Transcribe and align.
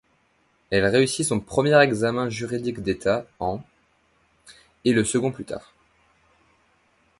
Elle 0.71 0.87
réussit 0.87 1.23
son 1.27 1.39
premier 1.39 1.79
examen 1.83 2.27
juridique 2.27 2.81
d'État 2.81 3.27
en 3.39 3.61
et 4.83 4.93
le 4.93 5.05
second 5.05 5.31
plus 5.31 5.45
tard. 5.45 5.73